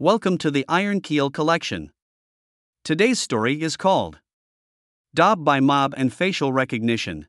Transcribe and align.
Welcome 0.00 0.38
to 0.38 0.50
the 0.50 0.64
Iron 0.68 1.00
Keel 1.00 1.30
Collection. 1.30 1.92
Today's 2.82 3.20
story 3.20 3.62
is 3.62 3.76
called 3.76 4.18
Dob 5.14 5.44
by 5.44 5.60
Mob 5.60 5.94
and 5.96 6.12
Facial 6.12 6.52
Recognition. 6.52 7.28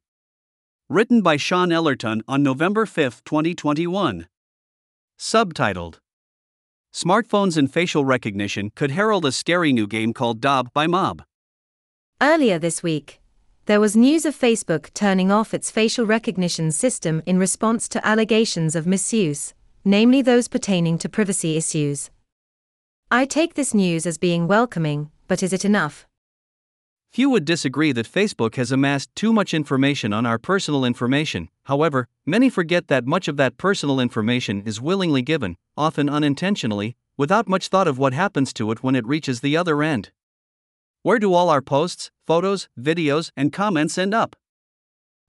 Written 0.89 1.21
by 1.21 1.37
Shôn 1.37 1.71
Ellerton 1.71 2.23
on 2.27 2.41
November 2.41 2.87
5, 2.87 3.23
2021. 3.23 4.27
Subtitled 5.19 5.99
Smartphones 6.91 7.55
and 7.55 7.71
facial 7.71 8.03
recognition 8.03 8.71
could 8.73 8.89
herald 8.89 9.25
a 9.25 9.31
scary 9.31 9.71
new 9.71 9.85
game 9.85 10.11
called 10.11 10.41
Dob 10.41 10.73
by 10.73 10.87
Mob. 10.87 11.21
Earlier 12.19 12.57
this 12.57 12.81
week, 12.81 13.21
there 13.67 13.79
was 13.79 13.95
news 13.95 14.25
of 14.25 14.35
Facebook 14.35 14.91
turning 14.95 15.31
off 15.31 15.53
its 15.53 15.69
facial 15.69 16.07
recognition 16.07 16.71
system 16.71 17.21
in 17.27 17.37
response 17.37 17.87
to 17.89 18.03
allegations 18.03 18.75
of 18.75 18.87
misuse, 18.87 19.53
namely 19.83 20.23
those 20.23 20.47
pertaining 20.47 20.97
to 20.97 21.07
privacy 21.07 21.57
issues. 21.57 22.09
I 23.11 23.25
take 23.25 23.53
this 23.53 23.73
news 23.73 24.07
as 24.07 24.17
being 24.17 24.47
welcoming, 24.47 25.11
but 25.27 25.43
is 25.43 25.53
it 25.53 25.63
enough? 25.63 26.07
Few 27.11 27.29
would 27.29 27.45
disagree 27.45 27.91
that 27.91 28.11
Facebook 28.11 28.55
has 28.55 28.71
amassed 28.71 29.13
too 29.15 29.31
much 29.31 29.53
information 29.53 30.11
on 30.11 30.25
our 30.25 30.39
personal 30.39 30.83
information, 30.83 31.49
however, 31.65 32.07
many 32.25 32.49
forget 32.49 32.87
that 32.87 33.05
much 33.05 33.27
of 33.27 33.37
that 33.37 33.57
personal 33.57 33.99
information 33.99 34.63
is 34.65 34.81
willingly 34.81 35.21
given, 35.21 35.55
often 35.77 36.09
unintentionally, 36.09 36.97
without 37.15 37.47
much 37.47 37.67
thought 37.67 37.87
of 37.87 37.99
what 37.99 38.13
happens 38.13 38.51
to 38.53 38.71
it 38.71 38.81
when 38.81 38.95
it 38.95 39.05
reaches 39.05 39.41
the 39.41 39.55
other 39.55 39.83
end. 39.83 40.09
Where 41.03 41.19
do 41.19 41.31
all 41.31 41.51
our 41.51 41.61
posts, 41.61 42.09
photos, 42.25 42.69
videos, 42.77 43.29
and 43.37 43.53
comments 43.53 43.99
end 43.99 44.15
up? 44.15 44.35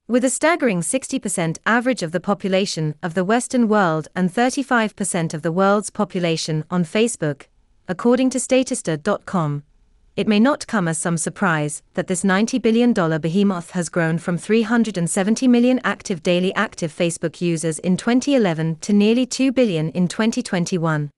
With 0.07 0.25
a 0.25 0.31
staggering 0.31 0.81
60% 0.81 1.59
average 1.65 2.01
of 2.01 2.11
the 2.11 2.19
population 2.19 2.95
of 3.03 3.13
the 3.13 3.23
Western 3.23 3.67
world 3.67 4.07
and 4.15 4.33
35% 4.33 5.35
of 5.35 5.43
the 5.43 5.51
world's 5.51 5.91
population 5.91 6.65
on 6.71 6.83
Facebook, 6.83 7.43
according 7.87 8.29
to 8.31 8.37
Statista.com. 8.37 9.63
It 10.15 10.27
may 10.27 10.39
not 10.39 10.65
come 10.65 10.87
as 10.87 10.97
some 10.97 11.15
surprise 11.15 11.83
that 11.93 12.07
this 12.07 12.23
$90 12.23 12.59
billion 12.61 12.91
behemoth 12.91 13.71
has 13.71 13.87
grown 13.87 14.17
from 14.17 14.37
370 14.37 15.47
million 15.47 15.79
active 15.83 16.23
daily 16.23 16.53
active 16.55 16.91
Facebook 16.91 17.39
users 17.39 17.77
in 17.79 17.97
2011 17.97 18.77
to 18.77 18.93
nearly 18.93 19.25
2 19.27 19.51
billion 19.51 19.89
in 19.91 20.07
2021. 20.07 21.11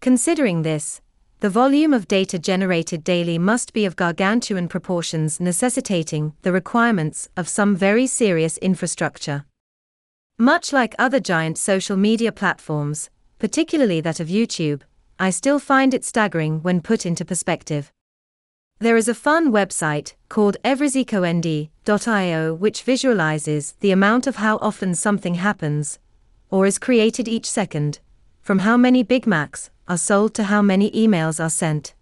Considering 0.00 0.62
this, 0.62 1.00
the 1.40 1.48
volume 1.48 1.94
of 1.94 2.06
data 2.06 2.38
generated 2.38 3.02
daily 3.02 3.38
must 3.38 3.72
be 3.72 3.86
of 3.86 3.96
gargantuan 3.96 4.68
proportions, 4.68 5.40
necessitating 5.40 6.34
the 6.42 6.52
requirements 6.52 7.30
of 7.34 7.48
some 7.48 7.74
very 7.74 8.06
serious 8.06 8.58
infrastructure. 8.58 9.46
Much 10.36 10.74
like 10.74 10.94
other 10.98 11.20
giant 11.20 11.56
social 11.56 11.96
media 11.96 12.32
platforms, 12.32 13.08
particularly 13.38 14.02
that 14.02 14.20
of 14.20 14.28
YouTube, 14.28 14.82
I 15.22 15.28
still 15.28 15.58
find 15.58 15.92
it 15.92 16.02
staggering 16.02 16.62
when 16.62 16.80
put 16.80 17.04
into 17.04 17.26
perspective. 17.26 17.92
There 18.78 18.96
is 18.96 19.06
a 19.06 19.14
fun 19.14 19.52
website 19.52 20.14
called 20.30 20.56
everysecond.io 20.64 22.54
which 22.54 22.82
visualizes 22.82 23.72
the 23.80 23.90
amount 23.90 24.26
of 24.26 24.36
how 24.36 24.56
often 24.62 24.94
something 24.94 25.34
happens, 25.34 25.98
or 26.48 26.64
is 26.64 26.78
created 26.78 27.28
each 27.28 27.44
second, 27.44 27.98
from 28.40 28.60
how 28.60 28.78
many 28.78 29.02
Big 29.02 29.26
Macs 29.26 29.68
are 29.86 29.98
sold 29.98 30.32
to 30.36 30.44
how 30.44 30.62
many 30.62 30.90
emails 30.92 31.38
are 31.38 31.50
sent. 31.50 31.92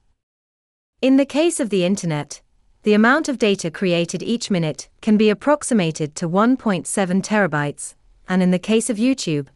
In 1.02 1.16
the 1.16 1.26
case 1.26 1.58
of 1.58 1.70
the 1.70 1.84
Internet, 1.84 2.40
the 2.84 2.94
amount 2.94 3.28
of 3.28 3.36
data 3.36 3.68
created 3.68 4.22
each 4.22 4.48
minute 4.48 4.88
can 5.00 5.16
be 5.16 5.28
approximated 5.28 6.14
to 6.14 6.28
1.7 6.28 6.86
terabytes, 7.24 7.96
and 8.28 8.44
in 8.44 8.52
the 8.52 8.60
case 8.60 8.88
of 8.88 8.96
YouTube, 8.96 9.48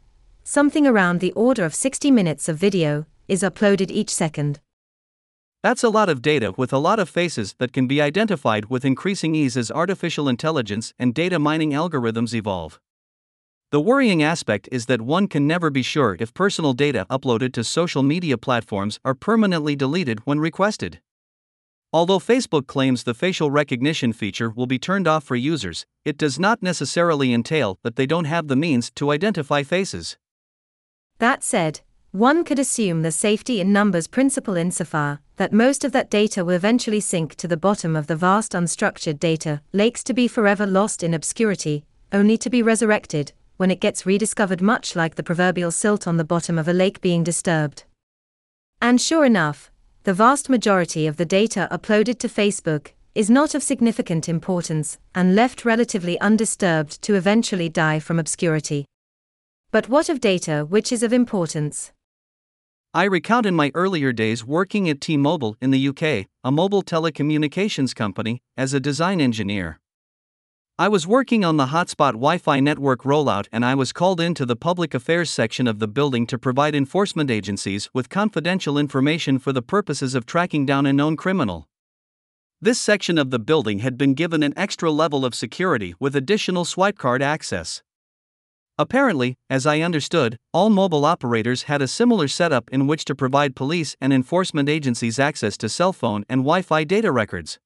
something 0.43 0.85
around 0.85 1.21
the 1.21 1.33
order 1.35 1.65
of 1.65 1.77
60 1.77 2.11
minutes 2.11 2.49
of 2.49 2.57
video 2.57 3.07
is 3.33 3.43
uploaded 3.43 3.91
each 3.91 4.11
second. 4.11 4.61
That's 5.63 5.83
a 5.83 5.89
lot 5.89 6.11
of 6.11 6.21
data 6.21 6.53
with 6.59 6.71
a 6.71 6.79
lot 6.79 6.99
of 6.99 7.09
faces 7.09 7.55
that 7.59 7.73
can 7.73 7.87
be 7.87 8.03
identified 8.03 8.67
with 8.67 8.85
increasing 8.85 9.35
ease 9.35 9.57
as 9.57 9.71
artificial 9.71 10.29
intelligence 10.29 10.93
and 10.99 11.15
data 11.15 11.39
mining 11.39 11.71
algorithms 11.71 12.35
evolve. 12.35 12.79
The 13.71 13.81
worrying 13.81 14.23
aspect 14.23 14.69
is 14.71 14.85
that 14.87 15.01
one 15.01 15.29
can 15.29 15.47
never 15.47 15.71
be 15.71 15.83
sure 15.83 16.15
if 16.21 16.35
personal 16.35 16.75
data 16.75 17.07
uploaded 17.09 17.55
to 17.55 17.65
social 17.65 18.03
media 18.03 18.37
platforms 18.37 19.01
are 19.03 19.15
permanently 19.15 19.77
deleted 19.77 20.21
when 20.27 20.39
requested. 20.39 21.01
Although 21.91 22.19
Facebook 22.19 22.67
claims 22.67 23.05
the 23.05 23.15
facial 23.15 23.51
recognition 23.51 24.13
feature 24.13 24.51
will 24.51 24.67
be 24.67 24.79
turned 24.79 25.09
off 25.09 25.25
for 25.25 25.37
users, 25.37 25.87
it 26.05 26.19
does 26.19 26.39
not 26.39 26.63
necessarily 26.63 27.33
entail 27.33 27.79
that 27.83 27.97
they 27.97 28.05
don't 28.05 28.27
have 28.27 28.49
the 28.49 28.57
means 28.57 28.91
to 28.97 29.11
identify 29.11 29.63
faces. 29.63 30.19
That 31.19 31.43
said, 31.43 31.81
one 32.13 32.45
could 32.45 32.59
assume 32.59 33.01
the 33.01 33.11
safety 33.11 33.59
in 33.59 33.73
numbers 33.73 34.07
principle 34.07 34.55
insofar 34.55 35.19
that 35.37 35.51
most 35.51 35.83
of 35.83 35.93
that 35.93 36.11
data 36.11 36.45
will 36.45 36.53
eventually 36.53 37.01
sink 37.01 37.35
to 37.35 37.49
the 37.49 37.57
bottom 37.57 37.97
of 37.97 38.07
the 38.07 38.15
vast 38.15 38.53
unstructured 38.53 39.19
data 39.19 39.63
lakes 39.73 40.05
to 40.05 40.13
be 40.13 40.29
forever 40.29 40.67
lost 40.67 41.03
in 41.03 41.15
obscurity, 41.15 41.87
only 42.13 42.37
to 42.37 42.51
be 42.51 42.63
resurrected 42.63 43.33
when 43.57 43.71
it 43.71 43.81
gets 43.81 44.05
rediscovered, 44.05 44.61
much 44.61 44.95
like 44.95 45.15
the 45.15 45.23
proverbial 45.23 45.71
silt 45.71 46.07
on 46.07 46.19
the 46.19 46.25
bottom 46.25 46.59
of 46.59 46.69
a 46.69 46.73
lake 46.75 47.01
being 47.01 47.25
disturbed. 47.25 47.85
And 48.83 49.01
sure 49.01 49.25
enough, 49.25 49.71
the 50.05 50.13
vast 50.13 50.51
majority 50.51 51.07
of 51.07 51.17
the 51.17 51.25
data 51.25 51.67
uploaded 51.73 52.19
to 52.19 52.29
Facebook 52.29 52.89
is 53.15 53.31
not 53.31 53.55
of 53.55 53.63
significant 53.63 54.29
importance 54.29 54.99
and 55.15 55.35
left 55.35 55.65
relatively 55.65 56.21
undisturbed 56.21 57.01
to 57.03 57.15
eventually 57.15 57.71
die 57.71 58.01
from 58.01 58.19
obscurity. 58.19 58.85
But 59.71 59.89
what 59.89 60.11
of 60.11 60.21
data 60.21 60.67
which 60.69 60.93
is 60.93 61.03
of 61.03 61.15
importance? 61.15 61.91
I 62.95 63.05
recount 63.05 63.47
in 63.47 63.55
my 63.55 63.71
earlier 63.75 64.13
days 64.13 64.45
working 64.45 64.87
at 64.91 65.01
T 65.01 65.17
Mobile 65.17 65.57
in 65.63 65.71
the 65.71 65.89
UK, 65.89 66.27
a 66.45 66.53
mobile 66.53 66.83
telecommunications 66.83 67.95
company, 67.95 68.43
as 68.55 68.75
a 68.75 68.81
design 68.81 69.19
engineer. 69.19 69.81
I 70.79 70.89
was 70.89 71.07
working 71.07 71.43
on 71.43 71.57
the 71.57 71.69
hotspot 71.69 72.13
Wi 72.13 72.37
Fi 72.37 72.61
network 72.61 73.05
rollout 73.05 73.47
and 73.51 73.65
I 73.65 73.75
was 73.75 73.95
called 73.95 74.21
into 74.21 74.45
the 74.45 74.57
public 74.57 74.93
affairs 74.93 75.31
section 75.31 75.67
of 75.67 75.79
the 75.79 75.89
building 75.89 76.27
to 76.27 76.39
provide 76.39 76.75
enforcement 76.75 77.31
agencies 77.31 77.89
with 77.95 78.11
confidential 78.11 78.77
information 78.77 79.39
for 79.39 79.55
the 79.55 79.63
purposes 79.63 80.15
of 80.15 80.27
tracking 80.27 80.67
down 80.67 80.85
a 80.85 80.93
known 80.93 81.17
criminal. 81.17 81.71
This 82.61 82.79
section 82.79 83.17
of 83.17 83.31
the 83.31 83.39
building 83.39 83.79
had 83.79 83.97
been 83.97 84.13
given 84.13 84.43
an 84.43 84.53
extra 84.55 84.91
level 84.91 85.25
of 85.25 85.35
security 85.35 85.95
with 85.99 86.15
additional 86.15 86.67
swipe 86.67 86.99
card 86.99 87.23
access. 87.23 87.83
Apparently, 88.83 89.37
as 89.49 89.65
I 89.65 89.79
understood, 89.79 90.37
all 90.53 90.69
mobile 90.69 91.05
operators 91.05 91.63
had 91.71 91.81
a 91.81 91.87
similar 91.87 92.27
setup 92.27 92.69
in 92.71 92.89
which 92.89 93.05
to 93.05 93.15
provide 93.15 93.55
police 93.55 93.95
and 94.01 94.13
enforcement 94.13 94.69
agencies 94.69 95.21
access 95.21 95.57
to 95.59 95.69
cell 95.69 95.93
phone 95.93 96.25
and 96.29 96.41
Wi 96.41 96.63
Fi 96.63 96.83
data 96.83 97.13
records. 97.13 97.61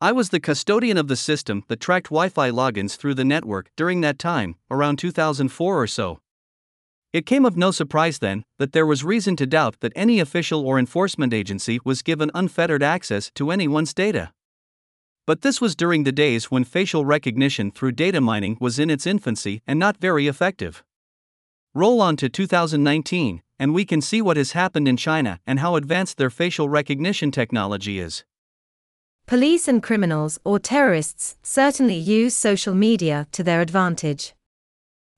I 0.00 0.12
was 0.12 0.28
the 0.28 0.38
custodian 0.38 0.96
of 0.96 1.08
the 1.08 1.16
system 1.16 1.64
that 1.66 1.80
tracked 1.80 2.10
Wi 2.10 2.28
Fi 2.28 2.48
logins 2.48 2.96
through 2.96 3.14
the 3.14 3.24
network 3.24 3.72
during 3.76 4.02
that 4.02 4.20
time, 4.20 4.54
around 4.70 5.00
2004 5.00 5.82
or 5.82 5.88
so. 5.88 6.20
It 7.12 7.26
came 7.26 7.44
of 7.44 7.56
no 7.56 7.72
surprise 7.72 8.20
then 8.20 8.44
that 8.58 8.70
there 8.70 8.86
was 8.86 9.02
reason 9.02 9.34
to 9.34 9.46
doubt 9.46 9.80
that 9.80 9.92
any 9.96 10.20
official 10.20 10.64
or 10.64 10.78
enforcement 10.78 11.34
agency 11.34 11.80
was 11.84 12.02
given 12.02 12.30
unfettered 12.34 12.84
access 12.84 13.32
to 13.34 13.50
anyone's 13.50 13.92
data. 13.92 14.32
But 15.30 15.42
this 15.42 15.60
was 15.60 15.76
during 15.76 16.02
the 16.02 16.10
days 16.10 16.50
when 16.50 16.64
facial 16.64 17.04
recognition 17.04 17.70
through 17.70 17.92
data 17.92 18.20
mining 18.20 18.56
was 18.60 18.80
in 18.80 18.90
its 18.90 19.06
infancy 19.06 19.62
and 19.64 19.78
not 19.78 19.96
very 19.96 20.26
effective. 20.26 20.82
Roll 21.72 22.02
on 22.02 22.16
to 22.16 22.28
2019, 22.28 23.40
and 23.56 23.72
we 23.72 23.84
can 23.84 24.00
see 24.00 24.20
what 24.20 24.36
has 24.36 24.58
happened 24.58 24.88
in 24.88 24.96
China 24.96 25.38
and 25.46 25.60
how 25.60 25.76
advanced 25.76 26.18
their 26.18 26.30
facial 26.30 26.68
recognition 26.68 27.30
technology 27.30 28.00
is. 28.00 28.24
Police 29.26 29.68
and 29.68 29.80
criminals 29.80 30.40
or 30.42 30.58
terrorists 30.58 31.36
certainly 31.44 31.94
use 31.94 32.34
social 32.34 32.74
media 32.74 33.28
to 33.30 33.44
their 33.44 33.60
advantage. 33.60 34.34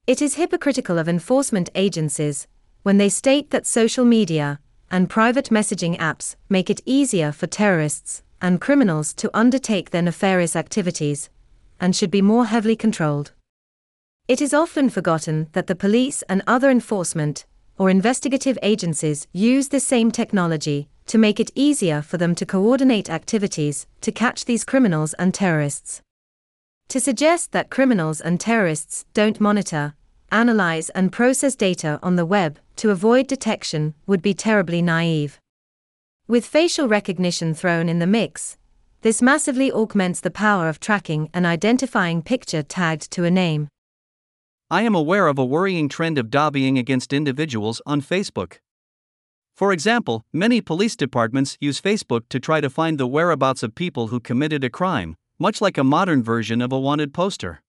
It 0.06 0.20
is 0.20 0.34
hypocritical 0.34 0.98
of 0.98 1.08
enforcement 1.08 1.70
agencies 1.74 2.46
when 2.82 2.98
they 2.98 3.08
state 3.08 3.50
that 3.50 3.66
social 3.66 4.04
media 4.04 4.60
and 4.90 5.08
private 5.08 5.48
messaging 5.48 5.96
apps 5.96 6.36
make 6.50 6.68
it 6.68 6.82
easier 6.84 7.32
for 7.32 7.46
terrorists 7.46 8.22
and 8.42 8.60
criminals 8.60 9.14
to 9.14 9.30
undertake 9.32 9.90
their 9.90 10.02
nefarious 10.02 10.54
activities, 10.54 11.30
and 11.80 11.96
should 11.96 12.10
be 12.10 12.20
more 12.20 12.44
heavily 12.46 12.76
controlled. 12.76 13.32
It 14.28 14.42
is 14.42 14.52
often 14.52 14.90
forgotten 14.90 15.48
that 15.52 15.68
the 15.68 15.74
police 15.74 16.22
and 16.28 16.42
other 16.46 16.68
enforcement 16.70 17.46
or 17.78 17.88
investigative 17.88 18.58
agencies 18.62 19.26
use 19.32 19.68
the 19.68 19.80
same 19.80 20.10
technology 20.10 20.88
to 21.06 21.18
make 21.18 21.40
it 21.40 21.50
easier 21.54 22.02
for 22.02 22.18
them 22.18 22.34
to 22.36 22.46
coordinate 22.46 23.10
activities 23.10 23.86
to 24.00 24.12
catch 24.12 24.44
these 24.44 24.64
criminals 24.64 25.14
and 25.14 25.34
terrorists. 25.34 26.00
To 26.88 27.00
suggest 27.00 27.52
that 27.52 27.70
criminals 27.70 28.20
and 28.20 28.38
terrorists 28.38 29.04
don't 29.14 29.40
monitor, 29.40 29.94
analyze, 30.30 30.90
and 30.90 31.10
process 31.10 31.56
data 31.56 31.98
on 32.02 32.16
the 32.16 32.26
web 32.26 32.58
to 32.76 32.90
avoid 32.90 33.26
detection 33.26 33.94
would 34.06 34.22
be 34.22 34.34
terribly 34.34 34.80
naive. 34.82 35.41
With 36.28 36.46
facial 36.46 36.86
recognition 36.86 37.52
thrown 37.52 37.88
in 37.88 37.98
the 37.98 38.06
mix, 38.06 38.56
this 39.00 39.20
massively 39.20 39.72
augments 39.72 40.20
the 40.20 40.30
power 40.30 40.68
of 40.68 40.78
tracking 40.78 41.28
and 41.34 41.44
identifying 41.44 42.22
picture 42.22 42.62
tagged 42.62 43.10
to 43.10 43.24
a 43.24 43.30
name. 43.30 43.66
I 44.70 44.82
am 44.82 44.94
aware 44.94 45.26
of 45.26 45.36
a 45.36 45.44
worrying 45.44 45.88
trend 45.88 46.18
of 46.18 46.30
dobbing 46.30 46.78
against 46.78 47.12
individuals 47.12 47.82
on 47.86 48.00
Facebook. 48.00 48.58
For 49.56 49.72
example, 49.72 50.22
many 50.32 50.60
police 50.60 50.94
departments 50.94 51.58
use 51.60 51.80
Facebook 51.80 52.28
to 52.28 52.38
try 52.38 52.60
to 52.60 52.70
find 52.70 52.98
the 52.98 53.08
whereabouts 53.08 53.64
of 53.64 53.74
people 53.74 54.06
who 54.06 54.20
committed 54.20 54.62
a 54.62 54.70
crime, 54.70 55.16
much 55.40 55.60
like 55.60 55.76
a 55.76 55.84
modern 55.84 56.22
version 56.22 56.62
of 56.62 56.70
a 56.70 56.78
wanted 56.78 57.12
poster. 57.12 57.61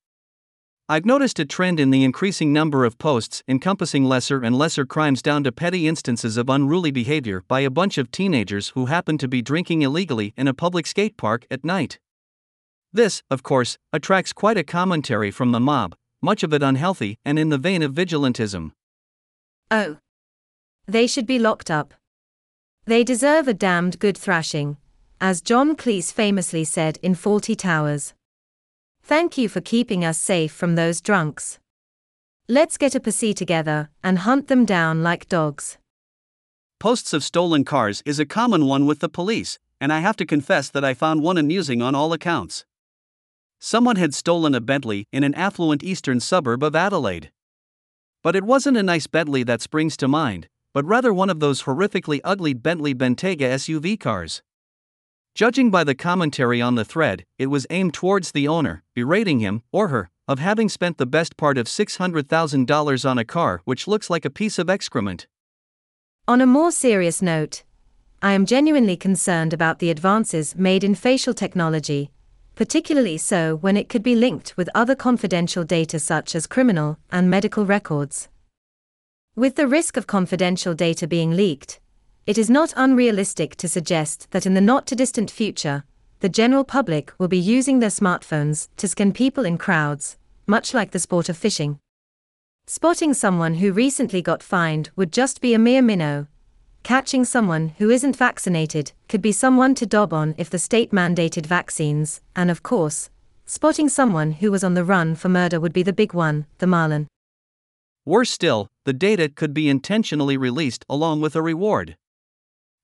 I've 0.90 1.06
noticed 1.06 1.40
a 1.40 1.46
trend 1.46 1.80
in 1.80 1.92
the 1.92 2.04
increasing 2.04 2.52
number 2.52 2.84
of 2.84 2.98
posts 2.98 3.42
encompassing 3.48 4.04
lesser 4.04 4.42
and 4.42 4.54
lesser 4.54 4.86
crimes 4.86 5.22
down 5.22 5.46
to 5.46 5.52
petty 5.54 5.88
instances 5.88 6.36
of 6.36 6.50
unruly 6.50 6.92
behavior 6.92 7.42
by 7.48 7.62
a 7.62 7.70
bunch 7.70 7.98
of 7.98 8.12
teenagers 8.12 8.70
who 8.76 8.88
happen 8.88 9.18
to 9.20 9.30
be 9.30 9.42
drinking 9.42 9.82
illegally 9.82 10.34
in 10.36 10.46
a 10.46 10.54
public 10.54 10.86
skate 10.86 11.16
park 11.16 11.46
at 11.50 11.64
night. 11.64 12.00
This, 12.92 13.24
of 13.32 13.44
course, 13.44 13.78
attracts 13.94 14.34
quite 14.34 14.58
a 14.58 14.64
commentary 14.64 15.32
from 15.32 15.54
the 15.54 15.62
mob, 15.62 15.96
much 16.22 16.44
of 16.44 16.54
it 16.54 16.62
unhealthy 16.62 17.18
and 17.24 17.40
in 17.40 17.48
the 17.48 17.58
vein 17.58 17.82
of 17.82 17.94
vigilantism. 17.94 18.74
Oh. 19.72 20.00
They 20.86 21.08
should 21.08 21.26
be 21.26 21.40
locked 21.40 21.72
up. 21.72 21.94
They 22.84 23.06
deserve 23.06 23.48
a 23.48 23.54
damned 23.54 24.00
good 24.00 24.18
thrashing, 24.18 24.76
as 25.22 25.42
John 25.42 25.78
Cleese 25.78 26.12
famously 26.12 26.66
said 26.66 27.00
in 27.02 27.16
Fawlty 27.16 27.58
Towers. 27.58 28.14
Thank 29.06 29.38
you 29.38 29.50
for 29.50 29.60
keeping 29.60 30.06
us 30.06 30.18
safe 30.18 30.54
from 30.54 30.76
those 30.76 31.02
drunks. 31.02 31.60
Let's 32.48 32.78
get 32.78 32.96
a 32.96 33.02
pussy 33.02 33.34
together 33.34 33.90
and 34.02 34.20
hunt 34.20 34.48
them 34.48 34.64
down 34.64 35.04
like 35.04 35.28
dogs. 35.28 35.78
Posts 36.80 37.12
of 37.12 37.22
stolen 37.22 37.66
cars 37.66 38.02
is 38.06 38.18
a 38.18 38.26
common 38.26 38.66
one 38.66 38.86
with 38.86 39.00
the 39.00 39.10
police, 39.10 39.60
and 39.82 39.92
I 39.92 40.00
have 40.00 40.16
to 40.18 40.26
confess 40.26 40.70
that 40.70 40.86
I 40.86 40.94
found 40.94 41.22
one 41.22 41.38
amusing 41.38 41.82
on 41.82 41.96
all 41.96 42.14
accounts. 42.14 42.64
Someone 43.60 43.98
had 43.98 44.14
stolen 44.14 44.56
a 44.56 44.62
Bentley 44.62 45.06
in 45.12 45.26
an 45.26 45.36
affluent 45.36 45.84
eastern 45.84 46.22
suburb 46.22 46.64
of 46.64 46.74
Adelaide. 46.74 47.30
But 48.22 48.38
it 48.38 48.46
wasn't 48.46 48.78
a 48.78 48.84
nice 48.84 49.08
Bentley 49.08 49.44
that 49.44 49.62
springs 49.62 49.98
to 49.98 50.08
mind, 50.08 50.48
but 50.74 50.86
rather 50.86 51.14
one 51.14 51.30
of 51.30 51.42
those 51.42 51.64
horrifically 51.64 52.22
ugly 52.24 52.54
Bentley 52.54 52.96
Bentayga 52.96 53.56
SUV 53.56 54.00
cars. 54.00 54.42
Judging 55.36 55.72
by 55.72 55.84
the 55.84 55.96
commentary 55.96 56.62
on 56.62 56.76
the 56.76 56.86
thread, 56.86 57.26
it 57.40 57.48
was 57.48 57.66
aimed 57.72 57.96
towards 57.96 58.32
the 58.32 58.48
owner, 58.48 58.84
berating 58.94 59.40
him, 59.40 59.64
or 59.72 59.88
her, 59.88 60.12
of 60.28 60.38
having 60.38 60.70
spent 60.70 61.00
the 61.00 61.08
best 61.08 61.38
part 61.38 61.58
of 61.58 61.66
$600,000 61.66 63.10
on 63.10 63.18
a 63.18 63.26
car 63.26 63.62
which 63.66 63.88
looks 63.88 64.12
like 64.12 64.26
a 64.26 64.30
piece 64.30 64.60
of 64.60 64.70
excrement. 64.70 65.26
On 66.28 66.40
a 66.40 66.46
more 66.46 66.72
serious 66.72 67.20
note, 67.20 67.64
I 68.22 68.34
am 68.34 68.46
genuinely 68.46 68.96
concerned 68.96 69.54
about 69.54 69.80
the 69.80 69.90
advances 69.90 70.56
made 70.56 70.84
in 70.84 70.94
facial 70.94 71.34
technology, 71.34 72.12
particularly 72.54 73.18
so 73.18 73.56
when 73.56 73.76
it 73.76 73.90
could 73.90 74.04
be 74.04 74.16
linked 74.16 74.56
with 74.56 74.70
other 74.76 74.96
confidential 74.96 75.64
data 75.64 75.98
such 75.98 76.36
as 76.36 76.46
criminal 76.46 77.00
and 77.12 77.28
medical 77.28 77.66
records. 77.66 78.30
With 79.36 79.56
the 79.56 79.68
risk 79.68 79.98
of 79.98 80.06
confidential 80.06 80.76
data 80.76 81.08
being 81.08 81.32
leaked, 81.32 81.80
it 82.26 82.38
is 82.38 82.50
not 82.50 82.74
unrealistic 82.76 83.56
to 83.58 83.68
suggest 83.68 84.30
that 84.32 84.46
in 84.46 84.54
the 84.54 84.62
not 84.62 84.88
too 84.88 84.96
distant 84.96 85.30
future, 85.30 85.84
the 86.20 86.30
general 86.30 86.64
public 86.64 87.14
will 87.18 87.28
be 87.28 87.38
using 87.38 87.80
their 87.80 87.90
smartphones 87.90 88.70
to 88.78 88.88
scan 88.88 89.12
people 89.12 89.46
in 89.46 89.58
crowds, 89.58 90.18
much 90.48 90.74
like 90.74 90.92
the 90.92 91.00
sport 91.00 91.30
of 91.30 91.38
fishing. 91.38 91.80
Spotting 92.66 93.14
someone 93.14 93.56
who 93.56 93.74
recently 93.74 94.22
got 94.22 94.42
fined 94.42 94.90
would 94.96 95.12
just 95.12 95.42
be 95.42 95.54
a 95.54 95.60
mere 95.60 95.82
minnow, 95.82 96.28
Catching 96.84 97.24
someone 97.24 97.70
who 97.78 97.90
isn't 97.90 98.18
vaccinated 98.18 98.92
could 99.08 99.22
be 99.22 99.32
someone 99.32 99.74
to 99.76 99.86
dob 99.86 100.12
on 100.12 100.36
if 100.38 100.50
the 100.50 100.60
state 100.60 100.92
mandated 100.92 101.46
vaccines, 101.46 102.20
and 102.36 102.52
of 102.52 102.62
course, 102.62 103.10
spotting 103.46 103.88
someone 103.88 104.34
who 104.34 104.52
was 104.52 104.66
on 104.66 104.74
the 104.74 104.84
run 104.84 105.16
for 105.16 105.30
murder 105.30 105.62
would 105.62 105.72
be 105.72 105.82
the 105.82 105.94
big 105.94 106.14
one, 106.14 106.46
the 106.58 106.68
Marlin. 106.68 107.08
Worse 108.06 108.32
still, 108.32 108.68
the 108.84 108.92
data 108.92 109.30
could 109.30 109.54
be 109.54 109.70
intentionally 109.70 110.36
released 110.36 110.84
along 110.90 111.22
with 111.22 111.38
a 111.38 111.42
reward. 111.42 111.96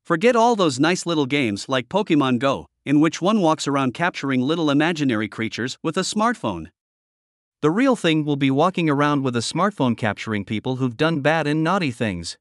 Forget 0.06 0.36
all 0.36 0.56
those 0.56 0.80
nice 0.80 1.06
little 1.06 1.26
games 1.26 1.70
like 1.70 1.90
Pokemon 1.90 2.40
Go, 2.40 2.66
in 2.86 3.00
which 3.00 3.22
one 3.22 3.42
walks 3.42 3.68
around 3.68 3.94
capturing 3.94 4.42
little 4.42 4.70
imaginary 4.70 5.28
creatures 5.28 5.78
with 5.84 5.98
a 5.98 6.02
smartphone. 6.02 6.68
The 7.62 7.72
real 7.72 7.96
thing 7.96 8.26
will 8.26 8.36
be 8.38 8.52
walking 8.52 8.90
around 8.90 9.24
with 9.24 9.36
a 9.36 9.40
smartphone 9.40 9.98
capturing 9.98 10.46
people 10.46 10.78
who've 10.78 10.98
done 10.98 11.22
bad 11.22 11.46
and 11.46 11.64
naughty 11.64 11.92
things 11.92 12.38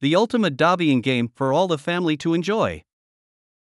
the 0.00 0.14
ultimate 0.14 0.56
dobbing 0.56 1.00
game 1.00 1.30
for 1.34 1.52
all 1.52 1.66
the 1.66 1.78
family 1.78 2.16
to 2.18 2.34
enjoy. 2.34 2.82